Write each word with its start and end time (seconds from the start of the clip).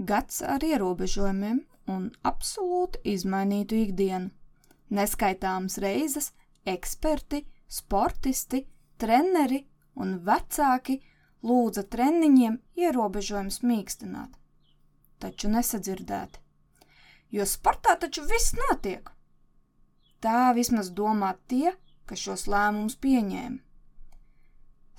Gads 0.00 0.40
ar 0.42 0.64
ierobežojumiem 0.64 1.58
un 1.92 2.06
absolūti 2.24 3.02
izmainītu 3.12 3.76
ikdienu. 3.84 4.30
Neskaitāmas 4.96 5.76
reizes 5.82 6.30
eksperti, 6.66 7.42
sportisti, 7.68 8.64
treneri 8.98 9.60
un 10.00 10.16
vecāki 10.24 10.96
lūdza 11.46 11.84
treniņiem 11.92 12.58
ierobežojumus 12.80 13.60
mīkstināt, 13.64 14.32
taču 15.20 15.52
nesadzirdēti, 15.52 16.40
jo 17.36 17.46
sportā 17.46 17.96
taču 18.00 18.24
viss 18.28 18.56
notiek. 18.56 19.10
Tā 20.20 20.50
vismaz 20.56 20.90
domā 20.92 21.34
tie, 21.48 21.72
kas 22.08 22.24
šos 22.24 22.46
lēmumus 22.50 22.96
pieņēma. 23.00 23.60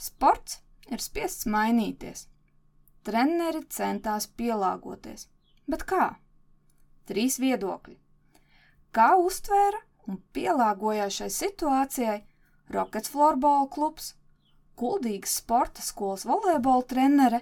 Sports 0.02 0.62
ir 0.90 1.02
spiests 1.04 1.46
mainīties. 1.46 2.26
Treneri 3.02 3.64
centās 3.74 4.28
pielāgoties, 4.38 5.26
bet 5.66 5.86
kā? 5.90 6.08
Trīs 7.10 7.40
viedokļi. 7.42 7.96
Kā 8.94 9.16
uztvēra 9.18 9.80
un 10.08 10.20
pielāgojās 10.36 11.22
šai 11.22 11.30
situācijai 11.34 12.20
Rockets 12.72 13.10
Florbola 13.10 13.66
klubs, 13.74 14.14
Kuldīgas 14.78 15.34
sporta 15.42 15.84
skolas 15.86 16.24
volejbola 16.26 16.86
trenere 16.90 17.42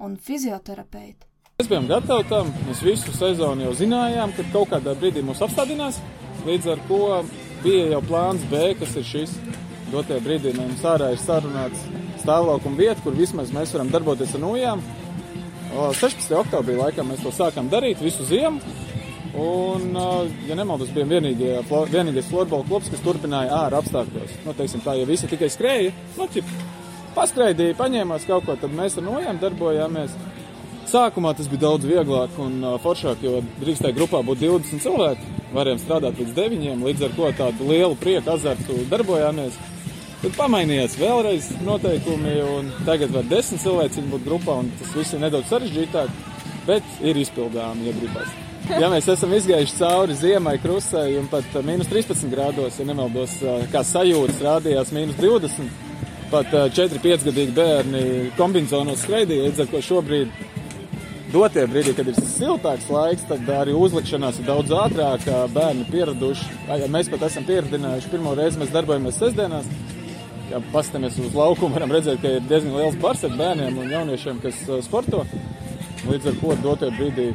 un 0.00 0.16
fizioterapeite. 0.16 1.26
Mēs 1.60 1.68
bijām 1.68 1.90
gatavi 1.90 2.24
tam, 2.30 2.54
mēs 2.66 2.80
visu 2.86 3.12
sezonu 3.12 3.66
jau 3.66 3.74
zinājām, 3.76 4.32
ka 4.36 4.46
kaut 4.54 4.70
kādā 4.72 4.94
brīdī 4.96 5.22
mūs 5.26 5.42
apstādinās. 5.44 5.98
Līdz 6.46 6.70
ar 6.72 6.80
to 6.88 7.02
bija 7.64 7.90
jau 7.92 8.00
plāns 8.08 8.46
B, 8.48 8.70
kas 8.80 8.94
ir 8.96 9.04
šis. 9.04 9.34
Dotajā 9.90 10.22
brīdī 10.24 10.54
mums 10.56 10.86
ārā 10.86 11.10
ir 11.12 11.20
sarunāts 11.20 11.84
stāvlaukuma 12.22 12.78
vieta, 12.78 13.02
kur 13.04 13.16
vismaz 13.18 13.52
mēs 13.52 13.74
varam 13.74 13.90
darboties 13.92 14.32
ar 14.38 14.44
nojām. 14.46 14.82
16. 15.70 16.32
oktobrī 16.34 16.76
laikam 16.78 17.10
mēs 17.10 17.22
to 17.24 17.32
sākām 17.34 17.70
darīt 17.70 18.02
visu 18.02 18.26
ziemu. 18.26 18.60
Un, 19.40 19.94
ja 20.48 20.56
nemaldos, 20.58 20.90
bija 20.90 21.06
vienīgie, 21.06 21.52
vienīgais 21.92 22.26
florbola 22.32 22.66
klubs, 22.66 22.90
kas 22.90 23.02
turpināja 23.04 23.54
ārā 23.60 23.78
apstākļos. 23.78 24.40
Nu, 24.42 24.54
teiksim, 24.58 24.82
tā, 24.82 24.96
ja 24.98 25.06
visi 25.06 25.30
tikai 25.30 25.46
skrēja, 25.54 25.92
nu, 26.18 26.26
ķip, 26.34 26.50
paskraidīja, 27.14 27.78
paņēmās 27.78 28.26
kaut 28.26 28.48
ko, 28.48 28.58
tad 28.58 28.74
mēs 28.74 28.98
ar 28.98 29.06
nojām 29.06 29.38
darbojāmies. 29.42 30.16
Sākumā 30.90 31.36
tas 31.38 31.46
bija 31.46 31.68
daudz 31.68 31.86
vieglāk 31.86 32.34
un 32.42 32.64
foršāk, 32.82 33.22
jo 33.22 33.38
drīkstēja 33.60 33.94
grupā 33.94 34.24
būt 34.26 34.42
20 34.42 34.82
cilvēki. 34.82 35.36
Varējām 35.54 35.82
strādāt 35.82 36.18
līdz 36.18 36.34
9, 36.34 36.82
līdz 36.86 37.06
ar 37.06 37.14
to 37.14 37.30
tādu 37.38 37.68
lielu 37.70 37.98
prieku, 37.98 38.34
azartu 38.34 38.82
darbojāmies. 38.90 39.58
Tad 40.20 40.34
pamainījās 40.36 40.98
vēlreiz 41.00 41.46
noteikumi, 41.64 42.34
un 42.44 42.66
tagad 42.84 43.12
var 43.14 43.24
10 43.24 43.62
cilvēki 43.62 44.02
būt 44.10 44.26
grupā, 44.26 44.58
un 44.60 44.68
tas 44.76 44.92
viss 44.92 45.14
ir 45.16 45.22
nedaudz 45.22 45.48
sarežģītāk, 45.48 46.10
bet 46.66 46.98
ir 47.00 47.16
izpildāmi, 47.22 47.86
ja 47.88 47.94
gribas. 47.96 48.34
Ja 48.70 48.90
mēs 48.92 49.08
esam 49.08 49.32
izgājuši 49.32 49.78
cauri 49.78 50.14
ziemai, 50.20 50.58
krusai 50.60 51.14
un 51.16 51.30
pat 51.32 51.48
mīnus 51.64 51.88
13 51.88 52.28
grādos, 52.34 52.76
ja 52.76 52.84
nemaldos, 52.86 53.38
kā 53.72 53.80
sajūtas 53.86 54.42
rādījās 54.44 54.92
mīnus 54.92 55.16
20, 55.18 55.72
pat 56.30 56.52
4-5 56.76 57.26
gadīgi 57.30 57.56
bērni 57.56 58.02
kombinācijos 58.36 59.06
skraidīja, 59.06 59.48
līdz 59.48 59.64
ar 59.64 59.70
to 59.72 59.80
šobrīd 59.88 60.36
dotie 61.32 61.64
brīdī, 61.70 61.94
kad 61.96 62.10
ir 62.12 62.20
siltāks 62.28 62.90
laiks, 62.92 63.24
tad 63.30 63.48
arī 63.56 63.72
uzlikšanās 63.78 64.42
ir 64.42 64.50
daudz 64.52 64.76
ātrāk, 64.84 65.24
bērni 65.54 65.88
pieraduši. 65.90 66.50
Mēs 66.92 67.08
pat 67.08 67.24
esam 67.30 67.48
pieradinājuši, 67.48 68.12
pirmo 68.12 68.36
reizi 68.36 68.60
mēs 68.60 68.74
darbojamies 68.74 69.18
sestdienās. 69.22 69.72
Ja 70.50 70.58
paskatāmies 70.72 71.14
uz 71.22 71.34
laukumu, 71.38 71.74
varam 71.76 71.92
redzēt, 71.94 72.18
ka 72.22 72.30
ir 72.36 72.46
diezgan 72.50 72.74
liels 72.74 72.96
bars 72.98 73.22
ar 73.26 73.36
bērniem 73.38 73.76
un 73.78 73.92
jauniešiem, 73.94 74.40
kas 74.42 74.58
sporto. 74.82 75.22
Līdz 76.08 76.26
ar 76.26 76.38
to 76.40 76.56
dotie 76.64 76.88
brīdī 76.96 77.26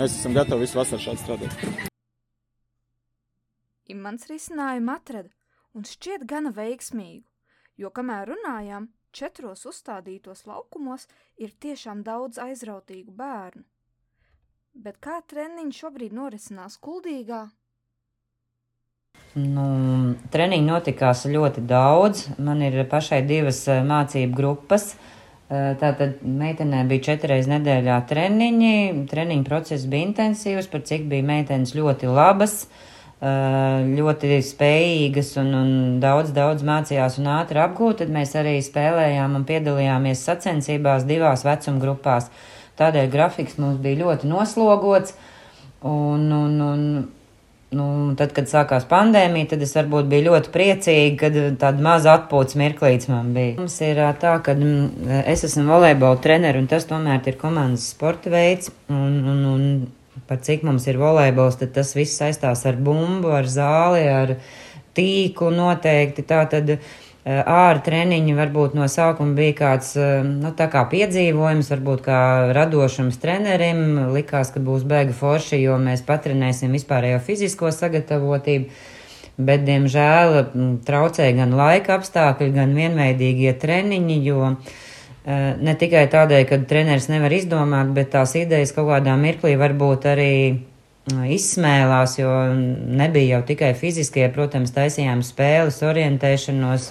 mēs 0.00 0.16
esam 0.16 0.34
gatavi 0.34 0.64
visu 0.64 0.80
vasaru 0.80 1.04
šādi 1.04 1.22
strādāt. 1.22 1.86
Imants 3.94 4.26
risinājumu 4.26 4.90
atrada 4.96 5.30
un 5.78 5.86
šķiet 5.86 6.24
gana 6.26 6.50
veiksmīgu, 6.56 7.22
jo 7.78 7.92
kamēr 7.94 8.32
runājām, 8.32 8.88
četros 9.14 9.62
uzstādītos 9.70 10.42
laukumos 10.50 11.06
ir 11.38 11.54
tiešām 11.62 12.02
daudz 12.02 12.40
aizrautīgu 12.42 13.14
bērnu. 13.14 13.62
Bet 14.74 14.98
kā 15.00 15.20
treniņš 15.30 15.84
šobrīd 15.84 16.18
norisinās 16.18 16.80
Kuldīgā? 16.82 17.46
Nu, 19.36 19.66
treniņi 20.32 20.64
notikās 20.64 21.26
ļoti 21.28 21.66
daudz. 21.68 22.24
Man 22.40 22.62
ir 22.64 22.78
pašai 22.88 23.20
divas 23.28 23.60
eh, 23.68 23.82
mācību 23.84 24.32
grupas. 24.36 24.94
Eh, 25.50 25.74
tātad 25.80 26.22
meitenē 26.24 26.86
bija 26.88 27.10
četreiz 27.10 27.48
nedēļā 27.52 28.00
treniņi. 28.08 28.76
Treniņu 29.10 29.44
process 29.44 29.84
bija 29.92 30.08
intensīvs, 30.08 30.70
par 30.72 30.86
cik 30.88 31.04
bija 31.12 31.26
meitenes 31.28 31.76
ļoti 31.76 32.08
labas. 32.08 32.62
Uh, 33.16 33.80
ļoti 33.96 34.42
spējīgas 34.44 35.30
un, 35.40 35.54
un 35.56 35.70
daudz, 36.02 36.34
daudz 36.36 36.60
mācījās 36.68 37.16
un 37.16 37.30
ātri 37.32 37.62
apgūt, 37.62 38.02
tad 38.02 38.10
mēs 38.12 38.34
arī 38.36 38.58
spēlējām 38.60 39.38
un 39.38 39.46
piedalījāmies 39.48 40.20
sacensībās 40.20 41.06
divās 41.08 41.46
vecuma 41.46 41.80
grupās. 41.80 42.28
Tādēļ 42.76 43.08
grafiks 43.08 43.56
mums 43.56 43.80
bija 43.80 44.02
ļoti 44.02 44.28
noslogots. 44.28 45.16
Un, 45.80 46.28
un, 46.32 46.60
un, 46.60 46.84
nu, 47.74 47.86
tad, 48.18 48.32
kad 48.36 48.46
sākās 48.50 48.86
pandēmija, 48.90 49.50
tad 49.52 49.64
es 49.66 49.74
varbūt 49.76 50.08
biju 50.10 50.28
ļoti 50.28 50.52
priecīga, 50.54 51.16
kad 51.24 51.38
tāda 51.62 51.82
maza 51.82 52.14
atpūtas 52.14 52.58
mirklīts 52.60 53.10
man 53.10 53.32
bija. 53.34 53.56
Mums 53.58 53.78
ir 53.82 54.00
tā, 54.22 54.36
ka 54.44 54.54
es 55.24 55.46
esmu 55.48 55.66
volejbola 55.72 56.20
treneris 56.22 56.62
un 56.62 56.70
tas 56.70 56.86
tomēr 56.88 57.26
ir 57.26 57.38
komandas 57.40 57.90
sporta 57.94 58.32
veids. 58.32 58.70
Un, 58.92 59.18
un, 59.32 59.42
un 59.50 60.22
par 60.28 60.40
cik 60.46 60.64
mums 60.66 60.86
ir 60.88 61.00
volejbols, 61.00 61.58
tad 61.60 61.74
tas 61.76 61.92
viss 61.96 62.18
saistās 62.20 62.64
ar 62.68 62.78
bumbu, 62.78 63.32
ar 63.34 63.50
zāli, 63.50 64.06
ar 64.08 64.36
tīklu 64.96 65.50
noteikti. 65.54 66.24
Tā 66.26 66.44
tad 66.50 66.76
eh, 66.76 66.94
ārā 67.26 67.82
treniņi 67.82 68.34
varbūt 68.38 68.76
no 68.78 68.86
sākuma 68.90 69.34
bija 69.34 69.56
kāds 69.60 69.92
eh, 69.98 70.22
nu, 70.26 70.52
kā 70.56 70.84
piedzīvojums, 70.92 71.70
varbūt 71.74 72.04
kā 72.06 72.20
radošums 72.54 73.18
trenerim. 73.22 73.82
Likās, 74.14 74.52
ka 74.54 74.62
būs 74.62 74.86
beiga 74.86 75.16
forši, 75.16 75.60
jo 75.64 75.78
mēs 75.82 76.06
patrenēsim 76.06 76.74
vispārējo 76.76 77.18
fizisko 77.26 77.72
sagatavotību. 77.74 78.70
Bet, 79.36 79.66
diemžēl, 79.66 80.38
traucēja 80.86 81.34
gan 81.42 81.50
laika 81.58 81.98
apstākļi, 81.98 82.54
gan 82.54 82.70
vienveidīgie 82.72 83.52
treniņi, 83.60 84.20
jo 84.24 84.54
Eh, 85.26 85.56
ne 85.58 85.72
tikai 85.74 86.04
tādēļ, 86.06 86.44
ka 86.46 86.56
treneris 86.70 87.08
nevar 87.10 87.32
izdomāt, 87.34 87.88
bet 87.96 88.12
tās 88.12 88.36
idejas 88.38 88.70
kaut 88.76 88.86
kādā 88.92 89.16
mirklī 89.18 89.56
varbūt 89.58 90.04
arī 90.06 90.34
eh, 90.54 90.60
izsmēlās, 91.06 92.16
jo 92.18 92.30
nebija 92.56 93.36
jau 93.36 93.44
tikai 93.46 93.70
fiziskie, 93.78 94.24
protams, 94.34 94.72
taisījām 94.74 95.22
spēles, 95.22 95.78
orientēšanos, 95.86 96.88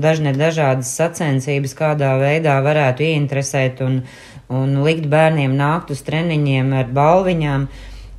dažne 0.00 0.32
dažādas 0.32 0.94
sacensības, 0.96 1.76
kādā 1.76 2.14
veidā 2.22 2.56
varētu 2.64 3.04
ieinteresēt 3.04 3.84
un, 3.84 4.00
un 4.48 4.80
likt 4.86 5.10
bērniem 5.12 5.52
nākt 5.60 5.92
uz 5.92 6.00
treniņiem 6.08 6.72
ar 6.80 6.92
balviņām. 6.96 7.68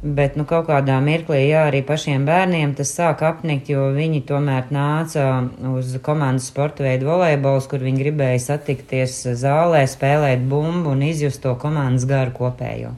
Bet 0.01 0.33
nu, 0.33 0.47
kaut 0.49 0.65
kādā 0.65 0.95
mirklī, 0.97 1.43
jā, 1.51 1.67
arī 1.69 1.83
pašiem 1.85 2.23
bērniem 2.25 2.71
tas 2.77 2.89
sāk 2.97 3.21
apnikt, 3.25 3.69
jo 3.69 3.91
viņi 3.93 4.23
tomēr 4.25 4.71
nāca 4.73 5.27
uz 5.75 5.93
komandas 6.01 6.49
sporta 6.49 6.85
veidu 6.87 7.05
volejbols, 7.09 7.69
kur 7.69 7.85
viņi 7.85 8.01
gribēja 8.01 8.41
satikties 8.47 9.19
zālē, 9.37 9.85
spēlēt 9.85 10.41
bumbu 10.49 10.95
un 10.95 11.05
izjust 11.05 11.45
to 11.45 11.53
komandas 11.61 12.09
garu 12.09 12.33
kopējo. 12.33 12.97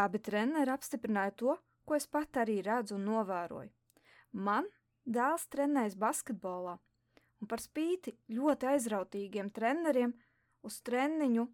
Abi 0.00 0.20
treneri 0.22 0.72
apstiprināja 0.72 1.34
to, 1.42 1.56
ko 1.84 1.96
es 1.98 2.06
pat 2.06 2.38
arī 2.42 2.60
redzu 2.64 2.96
un 2.96 3.06
novēroju. 3.08 3.70
Man 4.46 4.68
dēls 5.04 5.48
trenējas 5.52 5.96
basketbolā, 5.98 6.76
un 7.40 7.50
par 7.50 7.62
spīti 7.62 8.14
ļoti 8.30 8.68
aizrautīgiem 8.72 9.50
treneriem 9.56 10.14
uz 10.66 10.78
treniņu, 10.86 11.46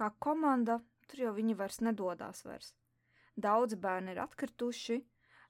kā 0.00 0.10
komanda, 0.22 0.80
tur 1.06 1.26
jau 1.26 1.34
viņi 1.36 1.56
vairs 1.58 1.82
nedodās 1.84 2.44
vairs. 2.46 2.72
Daudzi 3.36 3.76
bērni 3.76 4.14
ir 4.14 4.22
atkrituši, 4.22 5.02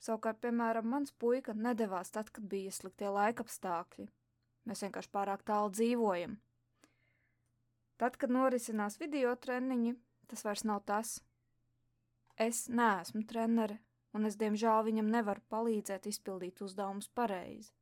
savukārt, 0.02 0.40
piemēram, 0.42 0.88
mans 0.90 1.12
puika 1.14 1.54
nedavās 1.54 2.10
tad, 2.14 2.32
kad 2.34 2.48
bija 2.50 2.72
sliktie 2.74 3.12
laikapstākļi. 3.12 4.08
Mēs 4.66 4.82
vienkārši 4.82 5.12
pārāk 5.14 5.44
tālu 5.46 5.70
dzīvojam. 5.70 6.34
Tad, 7.96 8.18
kad 8.20 8.32
norisinās 8.34 8.98
video 9.00 9.30
treniņi, 9.38 9.94
tas 10.28 10.42
vairs 10.44 10.66
nav 10.66 10.82
tas. 10.88 11.20
Es 12.36 12.66
neesmu 12.68 13.22
trenere, 13.24 13.78
un 14.12 14.28
es 14.28 14.36
diemžēl 14.36 14.82
viņam 14.90 15.08
nevaru 15.12 15.40
palīdzēt 15.52 16.08
izpildīt 16.10 16.60
uzdevumus 16.66 17.08
pareizi. 17.16 17.72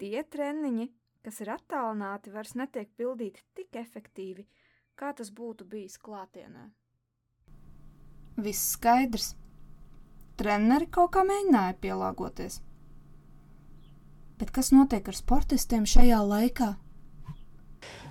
Tie 0.00 0.22
treniņi, 0.24 0.86
kas 1.26 1.42
ir 1.44 1.52
attālināti, 1.52 2.32
vairs 2.32 2.54
netiek 2.56 2.88
pildīti 2.96 3.44
tik 3.58 3.76
efektīvi, 3.76 4.46
kā 4.96 5.12
tas 5.12 5.28
būtu 5.34 5.66
bijis 5.68 5.98
klātienē. 6.00 6.70
Viss 8.38 8.72
skaidrs. 8.72 9.34
Treneri 10.38 10.86
kaut 10.94 11.12
kā 11.16 11.24
mēģināja 11.26 11.76
pielāgoties. 11.82 12.60
Bet 14.38 14.52
kas 14.54 14.70
notiek 14.70 15.08
ar 15.10 15.16
sportistiem 15.18 15.84
šajā 15.84 16.20
laikā? 16.24 16.68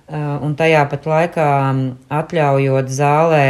Uh, 0.07 0.37
un 0.39 0.53
tajā 0.55 0.85
pat 0.87 1.03
laikā 1.03 1.45
um, 1.67 1.79
atļaujot 2.15 2.87
zālē 2.95 3.47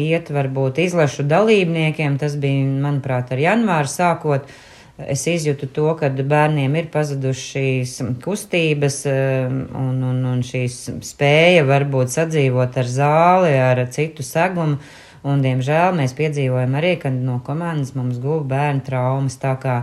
iet 0.00 0.30
varbūt 0.32 0.78
izlašu 0.80 1.26
dalībniekiem, 1.28 2.14
tas 2.16 2.38
bija, 2.40 2.62
manuprāt, 2.80 3.34
ar 3.34 3.42
janvāru 3.42 3.90
sākot. 3.92 4.48
Es 5.00 5.26
izjūtu 5.28 5.68
to, 5.76 5.90
ka 6.00 6.08
bērniem 6.08 6.78
ir 6.80 6.88
pazudušas 6.92 7.98
kustības 8.24 8.96
un, 9.12 10.00
un, 10.08 10.24
un 10.32 10.40
šīs 10.44 10.78
spēja 11.04 11.66
varbūt 11.68 12.12
sadzīvot 12.16 12.80
ar 12.80 12.88
zāli, 12.88 13.52
ar 13.60 13.84
citu 13.92 14.24
segumu. 14.24 14.80
Un, 15.20 15.44
diemžēl 15.44 15.98
mēs 16.00 16.16
piedzīvojam 16.16 16.80
arī, 16.80 16.94
ka 17.00 17.12
no 17.12 17.42
komandas 17.44 17.92
mums 17.92 18.20
guva 18.24 18.40
bērnu 18.54 18.86
traumas. 18.88 19.36
Tā 19.40 19.52
kā 19.60 19.82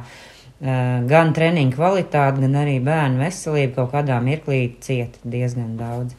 gan 0.62 1.34
treniņu 1.38 1.76
kvalitāte, 1.76 2.42
gan 2.42 2.56
arī 2.64 2.80
bērnu 2.84 3.22
veselība 3.22 3.82
kaut 3.82 3.92
kādā 3.94 4.18
mirklī 4.24 4.62
cieta 4.82 5.22
diezgan 5.24 5.76
daudz. 5.78 6.16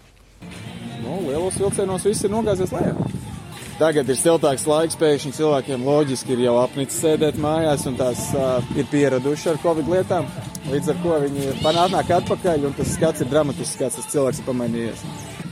Nu, 1.02 1.20
lielos 1.26 1.58
vilcienos 1.58 2.06
viss 2.06 2.26
ir 2.26 2.35
nogāzies 2.35 2.75
lejā. 2.75 2.94
Tagad 3.79 4.08
ir 4.11 4.17
siltāks 4.19 4.64
laiks, 4.67 4.96
pēkšņi 4.99 5.37
cilvēkiem 5.37 5.85
loģiski 5.87 6.35
ir 6.35 6.40
jau 6.49 6.56
apnicis 6.58 6.99
sēdēt 6.99 7.37
mājās, 7.38 7.85
un 7.87 7.94
tās 7.99 8.25
uh, 8.35 8.56
ir 8.75 8.88
pieraduši 8.90 9.52
ar 9.52 9.61
covid 9.62 9.90
lietām. 9.93 10.26
Līdz 10.67 10.91
ar 10.91 10.99
to 11.05 11.20
viņi 11.23 11.52
panāk 11.62 12.11
atpakaļ, 12.17 12.67
un 12.67 12.75
tas 12.75 12.91
skats 12.96 13.23
ir 13.23 13.31
dramatisks 13.31 13.76
skats, 13.79 14.00
tas 14.00 14.11
cilvēks 14.11 14.43
ir 14.43 14.49
pamainījies. 14.50 15.05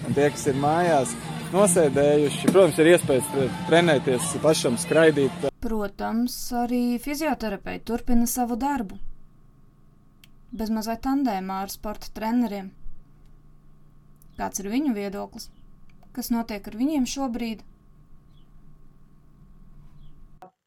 Un 0.08 0.18
tie, 0.18 0.26
kas 0.34 0.46
ir 0.50 0.58
mājās, 0.58 1.14
nosēdējuši, 1.54 2.50
protams, 2.50 2.80
ir 2.82 2.92
iespējas 2.96 3.30
trenēties 3.70 4.34
pašam, 4.42 4.78
skraidīt. 4.82 5.46
Protams, 5.66 6.34
arī 6.62 6.80
fizioterapeiti 7.02 7.86
turpina 7.90 8.26
savu 8.30 8.56
darbu. 8.64 8.98
Bez 10.56 10.70
mazliet 10.70 11.02
tandēmā 11.06 11.62
ar 11.64 11.72
sporta 11.72 12.12
treneriem. 12.18 12.68
Kāds 14.38 14.62
ir 14.62 14.70
viņu 14.70 14.94
viedoklis? 14.94 15.48
Kas 16.14 16.30
notiek 16.30 16.68
ar 16.70 16.78
viņiem 16.78 17.08
šobrīd? 17.10 17.64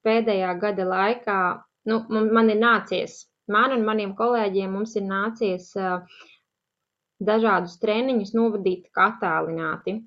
pēdējā 0.10 0.54
gada 0.62 0.86
laikā 0.88 1.40
nu, 1.90 2.00
man 2.10 2.52
ir 2.54 2.60
nācies, 2.62 3.24
man 3.52 3.76
un 3.76 3.86
maniem 3.88 4.16
kolēģiem 4.18 4.76
mums 4.78 4.96
ir 5.00 5.06
nācies 5.10 5.72
dažādus 7.20 7.78
treniņus 7.82 8.34
novadīt 8.38 8.88
attālināti. 8.96 9.98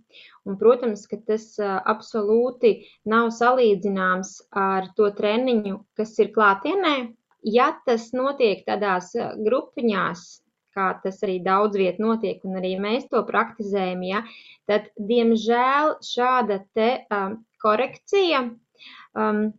Un, 0.48 0.58
protams, 0.60 1.04
ka 1.10 1.20
tas 1.26 1.54
absolūti 1.62 2.74
nav 3.08 3.30
salīdzināms 3.36 4.34
ar 4.56 4.88
to 4.96 5.10
treniņu, 5.18 5.78
kas 5.98 6.16
ir 6.22 6.32
klātienē. 6.34 6.96
Ja 7.42 7.72
tas 7.86 8.10
notiek 8.14 8.62
tādās 8.66 9.12
grupiņās, 9.16 10.26
kā 10.72 10.88
tas 11.02 11.18
arī 11.26 11.40
daudz 11.44 11.76
viet 11.76 11.98
notiek, 12.00 12.40
un 12.48 12.60
arī 12.60 12.76
mēs 12.80 13.08
to 13.12 13.20
praktizējam, 13.28 14.04
ja, 14.08 14.22
tad, 14.70 14.86
diemžēl, 14.96 15.98
šāda 16.06 16.62
te 16.72 16.92
um, 17.12 17.42
korekcija 17.60 18.46
um, 18.48 19.50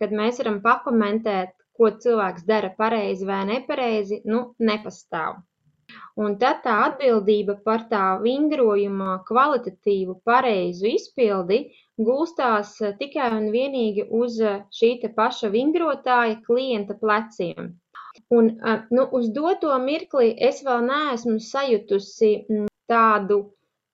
kad 0.00 0.14
mēs 0.14 0.40
varam 0.42 0.60
pakomentēt, 0.64 1.54
ko 1.74 1.90
cilvēks 2.04 2.46
dara 2.46 2.70
pareizi 2.78 3.26
vai 3.26 3.42
nepareizi, 3.48 4.20
nu, 4.30 4.44
nepastāv. 4.62 5.40
Un 6.24 6.36
tad 6.42 6.60
tā 6.64 6.74
atbildība 6.88 7.56
par 7.68 7.86
tā 7.90 8.02
vingrojuma 8.24 9.16
kvalitatīvu 9.28 10.18
pareizu 10.30 10.90
izpildi 10.90 11.60
gulstās 12.08 12.74
tikai 13.00 13.30
un 13.38 13.48
vienīgi 13.54 14.06
uz 14.20 14.38
šī 14.78 14.92
te 15.02 15.10
paša 15.18 15.50
vingrotāja 15.54 16.38
klienta 16.46 16.98
pleciem. 17.02 17.72
Un 18.38 18.52
nu, 18.96 19.08
uz 19.18 19.26
doto 19.38 19.74
mirkli 19.82 20.30
es 20.48 20.62
vēl 20.66 20.86
neesmu 20.90 21.40
sajutusi 21.48 22.32
mm, 22.48 22.70
tādu 22.90 23.40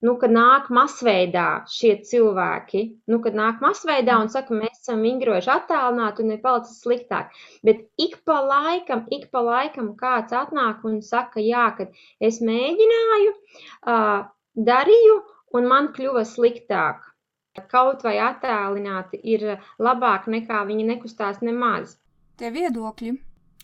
nu, 0.07 0.15
kad 0.21 0.33
nāk 0.33 0.71
masveidā 0.73 1.47
šie 1.71 1.93
cilvēki, 2.09 2.83
nu, 3.13 3.21
kad 3.25 3.37
nāk 3.37 3.61
masveidā 3.65 4.17
un 4.23 4.31
saka, 4.33 4.57
mēs 4.57 4.81
esam 4.81 5.05
vingrojuši 5.05 5.53
attālināti 5.55 6.25
un 6.25 6.35
ir 6.35 6.41
palicis 6.45 6.81
sliktāk. 6.85 7.35
Bet 7.67 7.85
ik 8.01 8.19
pa 8.29 8.41
laikam, 8.47 9.05
ik 9.13 9.29
pa 9.35 9.45
laikam 9.45 9.93
kāds 10.01 10.37
atnāk 10.37 10.85
un 10.89 11.01
saka, 11.05 11.43
jā, 11.45 11.69
kad 11.77 11.93
es 12.31 12.41
mēģināju, 12.45 13.37
uh, 13.93 14.19
darīju 14.71 15.21
un 15.57 15.71
man 15.71 15.93
kļuva 15.97 16.25
sliktāk. 16.29 17.07
Kaut 17.71 18.05
vai 18.07 18.15
attālināti 18.23 19.19
ir 19.27 19.59
labāk 19.83 20.29
nekā 20.31 20.63
viņi 20.69 20.85
nekustās 20.93 21.41
nemaz. 21.43 21.97
Tie 22.39 22.49
viedokļi 22.55 23.17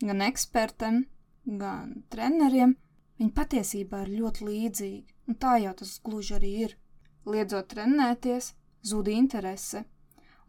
gan 0.04 0.24
ekspertiem, 0.26 1.04
gan 1.46 1.94
treneriem, 2.12 2.74
viņi 3.18 3.32
patiesībā 3.36 4.04
ir 4.04 4.14
ļoti 4.20 4.48
līdzīgi. 4.48 5.04
Un 5.26 5.38
tā 5.42 5.56
jau 5.62 5.74
tas 5.74 5.96
gluži 6.04 6.36
arī 6.38 6.52
ir. 6.66 6.76
Liedzot 7.26 7.72
trenēties, 7.72 8.52
zūd 8.86 9.08
interese, 9.10 9.82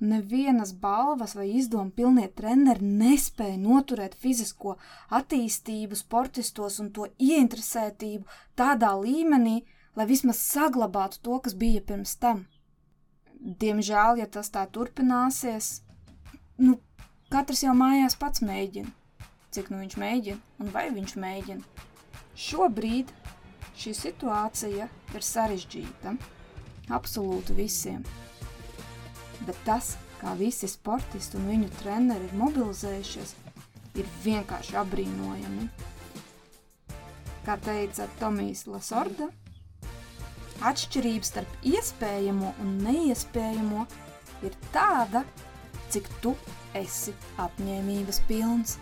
un 0.01 0.11
nevienas 0.13 0.73
balvas 0.77 1.33
vai 1.35 1.47
izdomu 1.57 1.91
pilnie 1.91 2.27
treneri 2.39 2.85
nespēja 2.85 3.57
noturēt 3.61 4.13
fizisko 4.21 4.75
attīstību 5.19 5.97
sportistos 5.97 6.77
un 6.83 6.91
to 6.93 7.07
ieinteresētību 7.17 8.37
tādā 8.59 8.93
līmenī, 9.01 9.63
lai 9.97 10.05
vismaz 10.05 10.43
saglabātu 10.43 11.23
to, 11.25 11.39
kas 11.41 11.57
bija 11.57 11.81
pirms 11.81 12.15
tam. 12.21 12.45
Diemžēl, 13.37 14.21
ja 14.21 14.29
tas 14.29 14.49
tā 14.53 14.67
turpināsies, 14.69 15.81
nu, 16.61 16.77
katrs 17.33 17.65
jau 17.65 17.73
mājās 17.77 18.17
pats 18.21 18.45
mēģina, 18.45 18.93
cik 19.53 19.73
nu 19.73 19.81
viņš 19.81 19.97
mēģina 20.01 20.61
un 20.61 20.73
vai 20.73 20.89
viņš 20.93 21.17
mēģina. 21.21 21.86
Šobrīd 22.37 23.13
Šī 23.77 23.91
situācija 23.93 24.87
ir 25.13 25.23
sarežģīta 25.23 26.15
absolūti 26.97 27.53
visiem. 27.59 28.01
Bet 29.45 29.59
tas, 29.67 29.91
kā 30.17 30.33
visi 30.39 30.69
sportisti 30.71 31.37
un 31.37 31.45
viņu 31.51 31.69
treneri 31.77 32.25
ir 32.25 32.33
mobilizējušies, 32.39 33.35
ir 34.01 34.09
vienkārši 34.23 34.79
apbrīnojami. 34.81 35.67
Kā 37.45 37.59
teica 37.67 38.09
Tomijs 38.17 38.65
Lasorda, 38.65 39.29
atšķirība 40.65 41.29
starp 41.29 41.69
iespējamo 41.69 42.55
un 42.63 42.73
neiespējamo 42.81 43.85
ir 44.47 44.57
tāda, 44.73 45.21
cik 45.93 46.09
tu 46.25 46.33
esi 46.81 47.13
apņēmības 47.45 48.23
pilns. 48.25 48.79